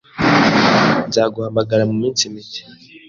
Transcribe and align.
Nzaguhamagara 1.07 1.83
muminsi 1.89 2.27
mike. 2.33 2.61